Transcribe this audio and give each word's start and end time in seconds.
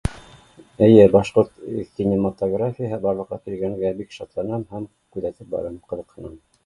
Эйе 0.85 1.03
башҡорт 1.15 1.51
кинематографияһы 1.99 2.99
барлыҡҡа 3.03 3.39
килгәнгә 3.45 3.93
бик 4.01 4.17
шатланап 4.17 4.77
һәм 4.79 4.89
күҙәтеп 5.17 5.53
барам, 5.53 5.79
ҡыҙыҡһынам 5.93 6.39